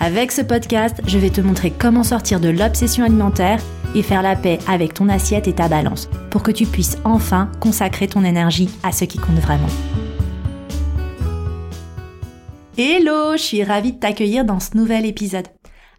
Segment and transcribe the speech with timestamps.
[0.00, 3.60] Avec ce podcast, je vais te montrer comment sortir de l'obsession alimentaire
[3.96, 7.50] et faire la paix avec ton assiette et ta balance pour que tu puisses enfin
[7.58, 9.66] consacrer ton énergie à ce qui compte vraiment.
[12.76, 15.48] Hello, je suis ravie de t'accueillir dans ce nouvel épisode.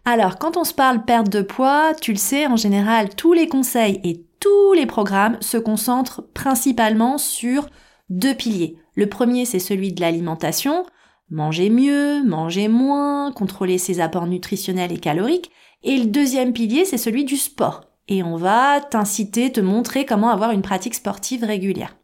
[0.06, 3.48] Alors, quand on se parle perte de poids, tu le sais, en général, tous les
[3.48, 7.68] conseils et tous les programmes se concentrent principalement sur
[8.08, 8.78] deux piliers.
[8.94, 10.86] Le premier, c'est celui de l'alimentation,
[11.30, 15.50] manger mieux, manger moins, contrôler ses apports nutritionnels et caloriques.
[15.82, 17.84] Et le deuxième pilier, c'est celui du sport.
[18.08, 21.96] Et on va t'inciter, te montrer comment avoir une pratique sportive régulière.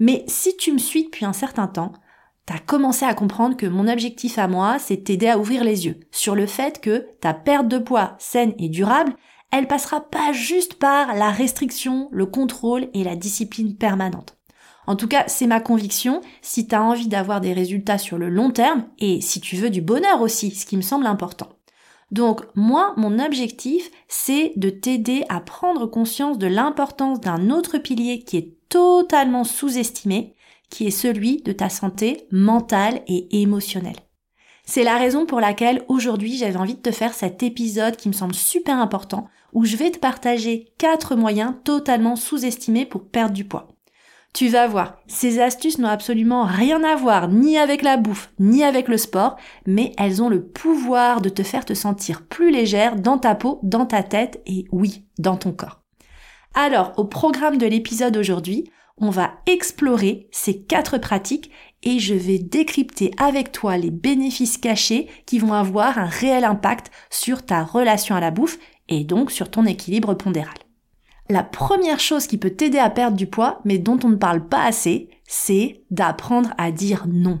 [0.00, 1.92] Mais si tu me suis depuis un certain temps,
[2.46, 6.00] t'as commencé à comprendre que mon objectif à moi, c'est t'aider à ouvrir les yeux
[6.10, 9.14] sur le fait que ta perte de poids saine et durable,
[9.50, 14.37] elle passera pas juste par la restriction, le contrôle et la discipline permanente.
[14.88, 18.30] En tout cas, c'est ma conviction, si tu as envie d'avoir des résultats sur le
[18.30, 21.50] long terme, et si tu veux du bonheur aussi, ce qui me semble important.
[22.10, 28.20] Donc moi, mon objectif, c'est de t'aider à prendre conscience de l'importance d'un autre pilier
[28.20, 30.34] qui est totalement sous-estimé,
[30.70, 33.98] qui est celui de ta santé mentale et émotionnelle.
[34.64, 38.14] C'est la raison pour laquelle aujourd'hui j'avais envie de te faire cet épisode qui me
[38.14, 43.44] semble super important, où je vais te partager quatre moyens totalement sous-estimés pour perdre du
[43.44, 43.68] poids.
[44.34, 48.62] Tu vas voir, ces astuces n'ont absolument rien à voir ni avec la bouffe, ni
[48.62, 52.96] avec le sport, mais elles ont le pouvoir de te faire te sentir plus légère
[52.96, 55.82] dans ta peau, dans ta tête et oui, dans ton corps.
[56.54, 61.50] Alors, au programme de l'épisode aujourd'hui, on va explorer ces quatre pratiques
[61.82, 66.90] et je vais décrypter avec toi les bénéfices cachés qui vont avoir un réel impact
[67.10, 68.58] sur ta relation à la bouffe
[68.88, 70.67] et donc sur ton équilibre pondéral.
[71.30, 74.48] La première chose qui peut t'aider à perdre du poids, mais dont on ne parle
[74.48, 77.38] pas assez, c'est d'apprendre à dire non.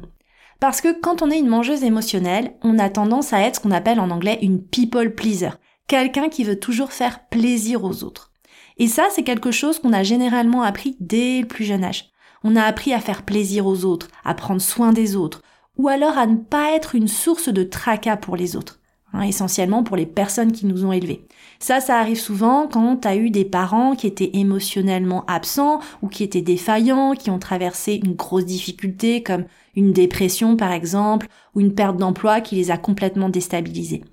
[0.60, 3.70] Parce que quand on est une mangeuse émotionnelle, on a tendance à être ce qu'on
[3.70, 5.50] appelle en anglais une people pleaser,
[5.86, 8.30] quelqu'un qui veut toujours faire plaisir aux autres.
[8.76, 12.10] Et ça, c'est quelque chose qu'on a généralement appris dès le plus jeune âge.
[12.44, 15.42] On a appris à faire plaisir aux autres, à prendre soin des autres,
[15.76, 18.80] ou alors à ne pas être une source de tracas pour les autres.
[19.14, 21.24] Hein, essentiellement pour les personnes qui nous ont élevés.
[21.60, 26.08] Ça, ça arrive souvent quand tu as eu des parents qui étaient émotionnellement absents ou
[26.08, 29.46] qui étaient défaillants, qui ont traversé une grosse difficulté comme
[29.76, 34.04] une dépression par exemple, ou une perte d'emploi qui les a complètement déstabilisés.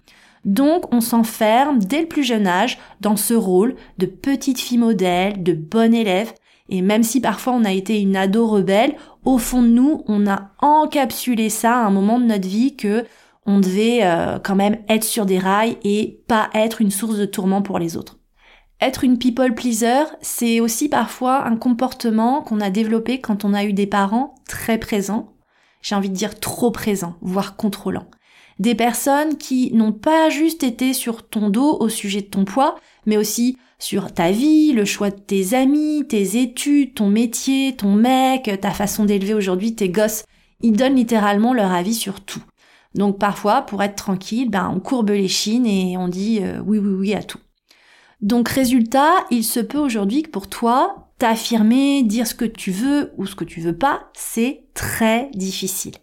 [0.45, 5.44] Donc on s'enferme dès le plus jeune âge dans ce rôle de petite fille modèle,
[5.44, 6.33] de bonne élève,
[6.69, 8.95] et même si parfois on a été une ado rebelle,
[9.25, 13.06] au fond de nous, on a encapsulé ça à un moment de notre vie que
[13.45, 17.25] on devait euh, quand même être sur des rails et pas être une source de
[17.25, 18.19] tourment pour les autres.
[18.81, 23.63] Être une people pleaser, c'est aussi parfois un comportement qu'on a développé quand on a
[23.63, 25.33] eu des parents très présents,
[25.81, 28.09] j'ai envie de dire trop présents, voire contrôlants.
[28.59, 32.75] Des personnes qui n'ont pas juste été sur ton dos au sujet de ton poids,
[33.06, 37.94] mais aussi sur ta vie, le choix de tes amis, tes études, ton métier, ton
[37.94, 40.23] mec, ta façon d'élever aujourd'hui tes gosses.
[40.62, 42.41] Ils donnent littéralement leur avis sur tout.
[42.95, 46.79] Donc parfois, pour être tranquille, ben, on courbe les chines et on dit euh, oui,
[46.79, 47.39] oui, oui à tout.
[48.22, 53.11] Donc résultat, il se peut aujourd'hui que pour toi, t'affirmer, dire ce que tu veux
[53.17, 55.95] ou ce que tu veux pas, c'est très difficile.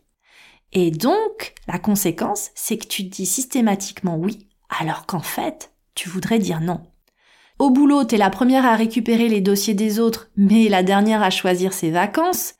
[0.72, 4.48] Et donc, la conséquence, c'est que tu te dis systématiquement oui,
[4.78, 6.80] alors qu'en fait, tu voudrais dire non.
[7.58, 11.30] Au boulot, t'es la première à récupérer les dossiers des autres, mais la dernière à
[11.30, 12.54] choisir ses vacances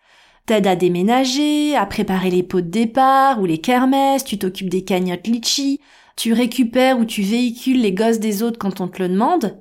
[0.47, 4.85] t'aides à déménager, à préparer les pots de départ ou les kermesses, tu t'occupes des
[4.85, 5.81] cagnottes litchi,
[6.17, 9.59] tu récupères ou tu véhicules les gosses des autres quand on te le demande.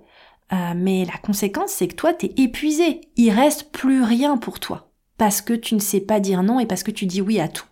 [0.53, 3.01] Euh, mais la conséquence, c'est que toi, t'es épuisé.
[3.15, 4.91] Il reste plus rien pour toi.
[5.17, 7.47] Parce que tu ne sais pas dire non et parce que tu dis oui à
[7.47, 7.65] tout.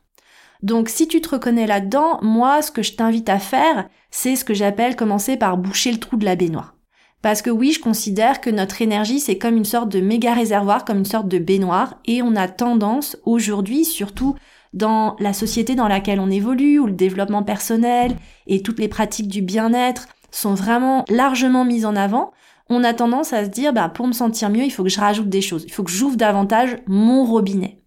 [0.61, 4.45] Donc si tu te reconnais là-dedans, moi, ce que je t'invite à faire, c'est ce
[4.45, 6.75] que j'appelle commencer par boucher le trou de la baignoire.
[7.21, 10.85] Parce que oui, je considère que notre énergie, c'est comme une sorte de méga réservoir,
[10.85, 14.35] comme une sorte de baignoire, et on a tendance aujourd'hui, surtout
[14.73, 18.15] dans la société dans laquelle on évolue, où le développement personnel
[18.47, 22.31] et toutes les pratiques du bien-être sont vraiment largement mises en avant,
[22.69, 24.99] on a tendance à se dire, bah, pour me sentir mieux, il faut que je
[24.99, 27.81] rajoute des choses, il faut que j'ouvre davantage mon robinet.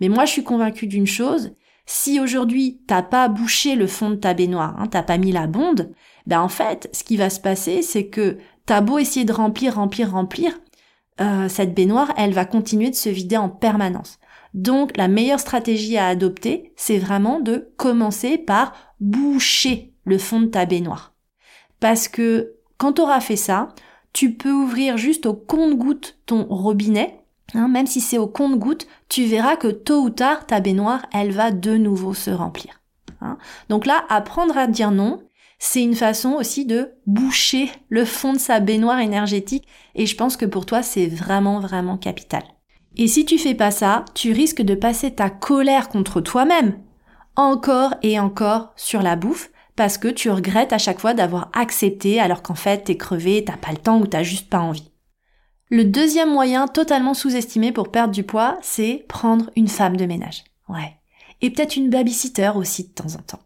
[0.00, 1.54] Mais moi, je suis convaincue d'une chose,
[1.84, 5.48] Si aujourd'hui t'as pas bouché le fond de ta baignoire, hein, t'as pas mis la
[5.48, 5.92] bonde,
[6.26, 9.74] ben en fait, ce qui va se passer, c'est que t'as beau essayer de remplir,
[9.74, 10.58] remplir, remplir,
[11.20, 14.18] euh, cette baignoire, elle va continuer de se vider en permanence.
[14.54, 20.46] Donc la meilleure stratégie à adopter, c'est vraiment de commencer par boucher le fond de
[20.46, 21.14] ta baignoire.
[21.80, 23.68] Parce que quand tu auras fait ça,
[24.12, 27.18] tu peux ouvrir juste au compte-goutte ton robinet.
[27.54, 31.32] Hein, même si c'est au compte-goutte, tu verras que tôt ou tard, ta baignoire, elle
[31.32, 32.80] va de nouveau se remplir.
[33.20, 33.38] Hein.
[33.68, 35.22] Donc là, apprendre à dire non,
[35.64, 40.36] c'est une façon aussi de boucher le fond de sa baignoire énergétique et je pense
[40.36, 42.42] que pour toi, c'est vraiment, vraiment capital.
[42.96, 46.80] Et si tu fais pas ça, tu risques de passer ta colère contre toi-même
[47.36, 52.18] encore et encore sur la bouffe parce que tu regrettes à chaque fois d'avoir accepté
[52.18, 54.90] alors qu'en fait t'es crevé, t'as pas le temps ou t'as juste pas envie.
[55.70, 60.42] Le deuxième moyen totalement sous-estimé pour perdre du poids, c'est prendre une femme de ménage.
[60.68, 60.96] Ouais.
[61.40, 63.42] Et peut-être une babysitter aussi de temps en temps.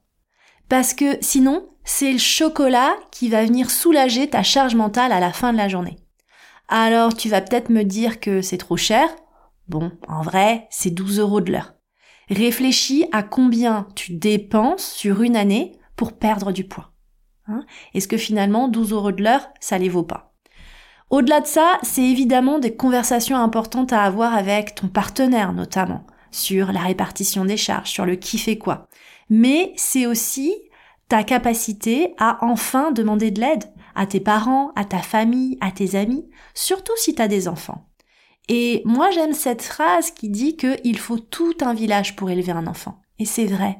[0.69, 5.33] Parce que sinon, c'est le chocolat qui va venir soulager ta charge mentale à la
[5.33, 5.97] fin de la journée.
[6.69, 9.09] Alors tu vas peut-être me dire que c'est trop cher,
[9.69, 11.75] Bon, en vrai, c'est 12 euros de l'heure.
[12.31, 16.93] Réfléchis à combien tu dépenses sur une année pour perdre du poids.
[17.49, 17.65] Hein?
[17.95, 20.35] Est-ce que finalement 12 euros de l'heure, ça les vaut pas?
[21.11, 26.73] Au-delà de ça, c'est évidemment des conversations importantes à avoir avec ton partenaire notamment, sur
[26.73, 28.89] la répartition des charges, sur le qui fait quoi.
[29.28, 30.55] Mais c'est aussi
[31.08, 33.64] ta capacité à enfin demander de l'aide
[33.94, 37.88] à tes parents, à ta famille, à tes amis, surtout si tu as des enfants.
[38.49, 42.67] Et moi j'aime cette phrase qui dit qu'il faut tout un village pour élever un
[42.67, 43.00] enfant.
[43.19, 43.78] Et c'est vrai.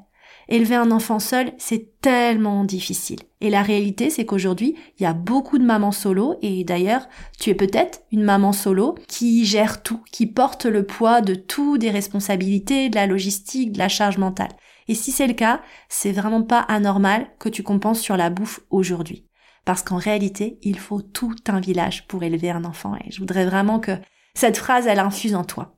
[0.48, 3.19] Élever un enfant seul, c'est tellement difficile.
[3.40, 7.08] Et la réalité, c'est qu'aujourd'hui, il y a beaucoup de mamans solo, et d'ailleurs,
[7.40, 11.78] tu es peut-être une maman solo qui gère tout, qui porte le poids de tout,
[11.78, 14.52] des responsabilités, de la logistique, de la charge mentale.
[14.88, 18.61] Et si c'est le cas, c'est vraiment pas anormal que tu compenses sur la bouffe
[18.71, 19.27] aujourd'hui.
[19.65, 22.94] Parce qu'en réalité, il faut tout un village pour élever un enfant.
[23.05, 23.99] Et je voudrais vraiment que
[24.35, 25.77] cette phrase, elle infuse en toi.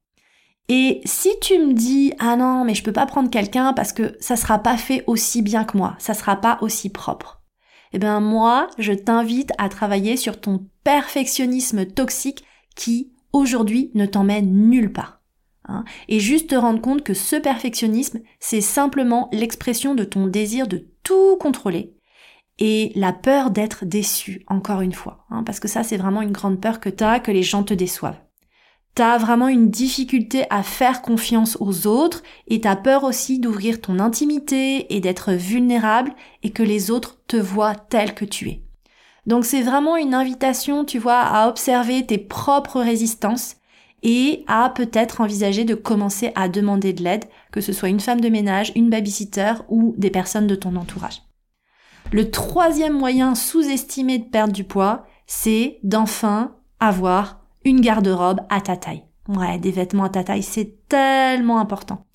[0.69, 4.16] Et si tu me dis, ah non, mais je peux pas prendre quelqu'un parce que
[4.20, 7.40] ça sera pas fait aussi bien que moi, ça sera pas aussi propre.
[7.94, 12.44] Eh bien, moi, je t'invite à travailler sur ton perfectionnisme toxique
[12.76, 15.17] qui, aujourd'hui, ne t'emmène nulle part.
[15.68, 15.84] Hein.
[16.08, 20.88] et juste te rendre compte que ce perfectionnisme, c'est simplement l'expression de ton désir de
[21.02, 21.94] tout contrôler
[22.58, 25.26] et la peur d'être déçu, encore une fois.
[25.30, 27.62] Hein, parce que ça, c'est vraiment une grande peur que tu as, que les gens
[27.62, 28.18] te déçoivent
[28.98, 34.00] t'as vraiment une difficulté à faire confiance aux autres et t'as peur aussi d'ouvrir ton
[34.00, 36.12] intimité et d'être vulnérable
[36.42, 38.64] et que les autres te voient tel que tu es.
[39.24, 43.57] Donc c'est vraiment une invitation, tu vois, à observer tes propres résistances
[44.02, 48.20] et à peut-être envisager de commencer à demander de l'aide, que ce soit une femme
[48.20, 51.22] de ménage, une babysitter ou des personnes de ton entourage.
[52.12, 58.76] Le troisième moyen sous-estimé de perdre du poids, c'est d'enfin avoir une garde-robe à ta
[58.76, 59.04] taille.
[59.28, 62.06] Ouais, des vêtements à ta taille, c'est tellement important.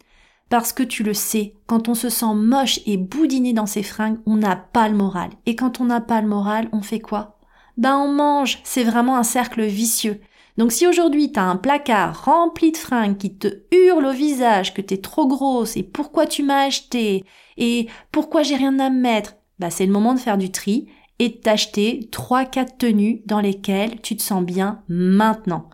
[0.50, 4.18] Parce que tu le sais, quand on se sent moche et boudiné dans ses fringues,
[4.25, 5.29] on n'a pas le moral.
[5.45, 7.38] Et quand on n'a pas le moral, on fait quoi?
[7.77, 10.21] Ben on mange, c'est vraiment un cercle vicieux.
[10.57, 14.81] Donc si aujourd'hui t'as un placard rempli de fringues qui te hurle au visage que
[14.81, 17.25] t'es trop grosse et pourquoi tu m'as acheté
[17.57, 20.88] et pourquoi j'ai rien à me mettre, bah c'est le moment de faire du tri
[21.19, 25.69] et de t'acheter 3-4 tenues dans lesquelles tu te sens bien maintenant.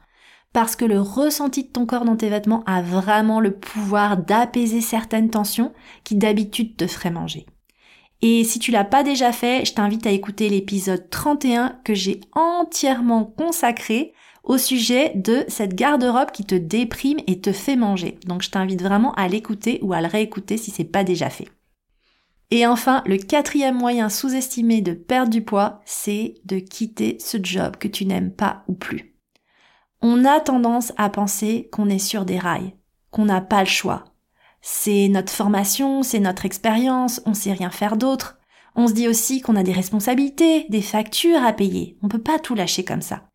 [0.54, 4.82] Parce que le ressenti de ton corps dans tes vêtements a vraiment le pouvoir d'apaiser
[4.82, 7.46] certaines tensions qui d'habitude te feraient manger.
[8.22, 12.20] Et si tu l'as pas déjà fait, je t'invite à écouter l'épisode 31 que j'ai
[12.34, 14.14] entièrement consacré
[14.50, 18.18] au sujet de cette garde-robe qui te déprime et te fait manger.
[18.26, 21.48] Donc je t'invite vraiment à l'écouter ou à le réécouter si c'est pas déjà fait.
[22.50, 27.76] Et enfin, le quatrième moyen sous-estimé de perdre du poids, c'est de quitter ce job
[27.78, 29.16] que tu n'aimes pas ou plus.
[30.02, 32.74] On a tendance à penser qu'on est sur des rails,
[33.12, 34.06] qu'on n'a pas le choix.
[34.62, 38.40] C'est notre formation, c'est notre expérience, on sait rien faire d'autre.
[38.76, 42.00] On se dit aussi qu'on a des responsabilités, des factures à payer.
[42.02, 43.29] On peut pas tout lâcher comme ça.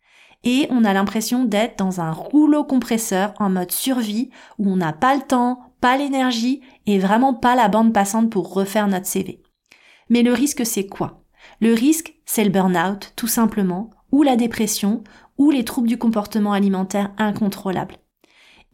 [0.45, 4.93] Et on a l'impression d'être dans un rouleau compresseur en mode survie où on n'a
[4.93, 9.41] pas le temps, pas l'énergie et vraiment pas la bande passante pour refaire notre CV.
[10.09, 11.23] Mais le risque, c'est quoi?
[11.59, 15.03] Le risque, c'est le burn-out, tout simplement, ou la dépression,
[15.37, 17.97] ou les troubles du comportement alimentaire incontrôlables.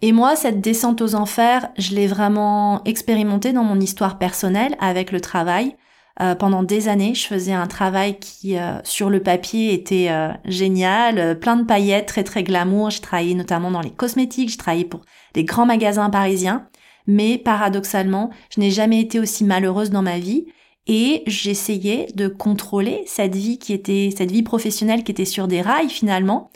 [0.02, 5.12] Et moi, cette descente aux enfers, je l'ai vraiment expérimenté dans mon histoire personnelle avec
[5.12, 5.76] le travail.
[6.20, 10.32] Euh, pendant des années, je faisais un travail qui, euh, sur le papier, était euh,
[10.46, 12.90] génial, plein de paillettes, très très glamour.
[12.90, 15.02] Je travaillais notamment dans les cosmétiques, je travaillais pour
[15.34, 16.68] des grands magasins parisiens.
[17.08, 20.46] Mais paradoxalement, je n'ai jamais été aussi malheureuse dans ma vie
[20.88, 25.62] et j'essayais de contrôler cette vie qui était, cette vie professionnelle qui était sur des
[25.62, 26.52] rails finalement,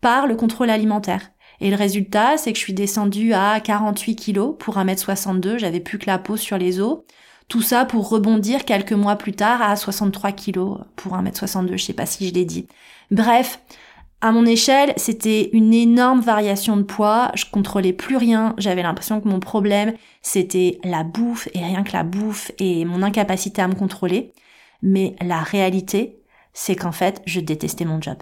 [0.00, 1.30] par le contrôle alimentaire.
[1.60, 5.98] Et le résultat, c'est que je suis descendue à 48 kilos pour 1m62, j'avais plus
[5.98, 7.00] que la peau sur les os.
[7.50, 11.92] Tout ça pour rebondir quelques mois plus tard à 63 kilos pour 1m62, je sais
[11.92, 12.68] pas si je l'ai dit.
[13.10, 13.60] Bref,
[14.20, 19.20] à mon échelle, c'était une énorme variation de poids, je contrôlais plus rien, j'avais l'impression
[19.20, 23.66] que mon problème, c'était la bouffe et rien que la bouffe et mon incapacité à
[23.66, 24.32] me contrôler.
[24.80, 28.18] Mais la réalité, c'est qu'en fait, je détestais mon job.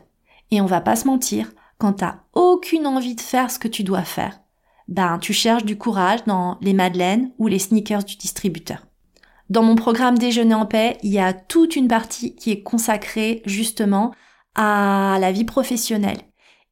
[0.50, 3.84] Et on va pas se mentir, quand t'as aucune envie de faire ce que tu
[3.84, 4.40] dois faire,
[4.88, 8.87] ben, tu cherches du courage dans les madeleines ou les sneakers du distributeur.
[9.50, 13.42] Dans mon programme Déjeuner en paix, il y a toute une partie qui est consacrée
[13.46, 14.12] justement
[14.54, 16.18] à la vie professionnelle.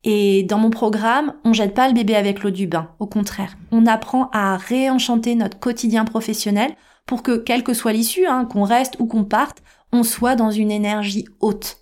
[0.04, 2.90] Et dans mon programme, on jette pas le bébé avec l'eau du bain.
[2.98, 8.26] Au contraire, on apprend à réenchanter notre quotidien professionnel pour que, quelle que soit l'issue,
[8.26, 11.78] hein, qu'on reste ou qu'on parte, on soit dans une énergie haute.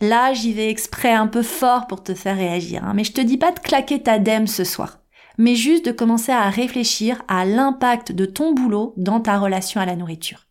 [0.00, 3.20] Là, j'y vais exprès un peu fort pour te faire réagir, hein, mais je te
[3.20, 4.98] dis pas de claquer ta dème ce soir,
[5.38, 9.86] mais juste de commencer à réfléchir à l'impact de ton boulot dans ta relation à
[9.86, 10.46] la nourriture.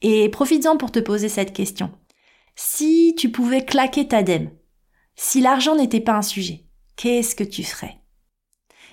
[0.00, 1.90] Et profites-en pour te poser cette question.
[2.56, 4.50] Si tu pouvais claquer ta dème,
[5.16, 6.64] si l'argent n'était pas un sujet,
[6.96, 7.98] qu'est-ce que tu ferais?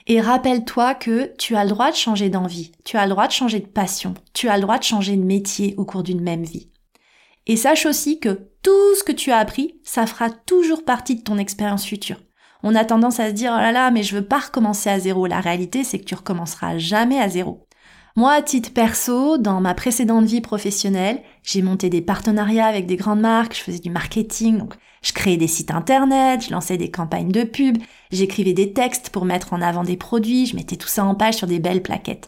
[0.07, 3.31] Et rappelle-toi que tu as le droit de changer d'envie, tu as le droit de
[3.31, 6.43] changer de passion, tu as le droit de changer de métier au cours d'une même
[6.43, 6.71] vie.
[7.45, 11.21] Et sache aussi que tout ce que tu as appris, ça fera toujours partie de
[11.21, 12.19] ton expérience future.
[12.63, 15.00] On a tendance à se dire, oh là là, mais je veux pas recommencer à
[15.00, 15.28] zéro.
[15.28, 17.66] La réalité, c'est que tu recommenceras jamais à zéro.
[18.16, 22.98] Moi, à titre perso, dans ma précédente vie professionnelle, j'ai monté des partenariats avec des
[22.98, 26.92] grandes marques, je faisais du marketing, donc je créais des sites internet, je lançais des
[26.92, 27.78] campagnes de pub,
[28.12, 31.36] j'écrivais des textes pour mettre en avant des produits, je mettais tout ça en page
[31.36, 32.28] sur des belles plaquettes.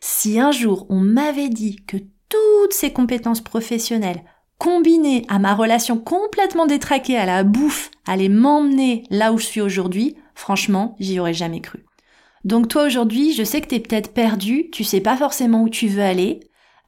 [0.00, 1.96] Si un jour on m'avait dit que
[2.28, 4.24] toutes ces compétences professionnelles
[4.62, 9.60] combinées à ma relation complètement détraquée à la bouffe allaient m'emmener là où je suis
[9.60, 11.84] aujourd'hui, franchement, j'y aurais jamais cru.
[12.44, 15.68] Donc toi aujourd'hui, je sais que tu es peut-être perdu, tu sais pas forcément où
[15.68, 16.38] tu veux aller,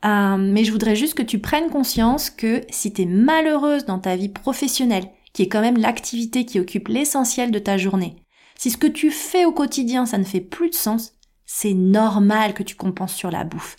[0.04, 3.99] euh, mais je voudrais juste que tu prennes conscience que si tu es malheureuse dans
[3.99, 8.14] ta vie professionnelle, qui est quand même l'activité qui occupe l'essentiel de ta journée,
[8.57, 11.14] si ce que tu fais au quotidien, ça ne fait plus de sens,
[11.45, 13.75] c'est normal que tu compenses sur la bouffe.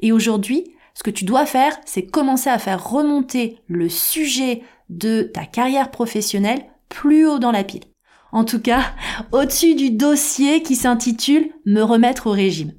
[0.00, 5.22] Et aujourd'hui, ce que tu dois faire, c'est commencer à faire remonter le sujet de
[5.22, 7.84] ta carrière professionnelle plus haut dans la pile
[8.34, 8.82] en tout cas
[9.32, 12.74] au-dessus du dossier qui s'intitule Me remettre au régime.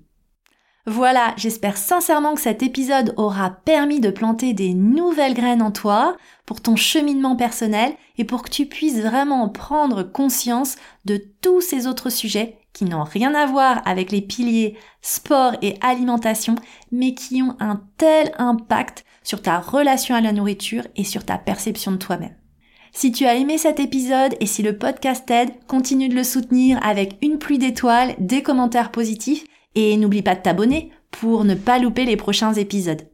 [0.86, 6.15] Voilà, j'espère sincèrement que cet épisode aura permis de planter des nouvelles graines en toi
[6.45, 11.88] pour ton cheminement personnel et pour que tu puisses vraiment prendre conscience de tous ces
[11.88, 16.55] autres sujets qui n'ont rien à voir avec les piliers sport et alimentation,
[16.91, 21.38] mais qui ont un tel impact sur ta relation à la nourriture et sur ta
[21.38, 22.36] perception de toi-même.
[22.91, 26.77] Si tu as aimé cet épisode et si le podcast t'aide, continue de le soutenir
[26.86, 31.79] avec une pluie d'étoiles, des commentaires positifs et n'oublie pas de t'abonner pour ne pas
[31.79, 33.08] louper les prochains épisodes.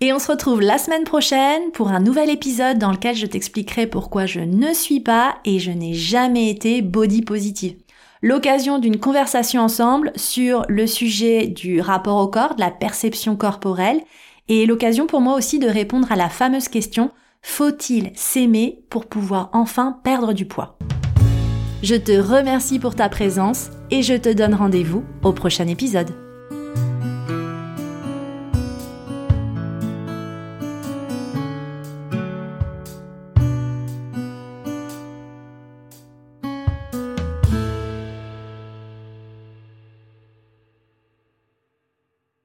[0.00, 3.86] Et on se retrouve la semaine prochaine pour un nouvel épisode dans lequel je t'expliquerai
[3.86, 7.76] pourquoi je ne suis pas et je n'ai jamais été body positive.
[8.22, 14.00] L'occasion d'une conversation ensemble sur le sujet du rapport au corps, de la perception corporelle
[14.48, 17.10] et l'occasion pour moi aussi de répondre à la fameuse question
[17.42, 20.78] faut-il s'aimer pour pouvoir enfin perdre du poids?
[21.82, 26.25] Je te remercie pour ta présence et je te donne rendez-vous au prochain épisode.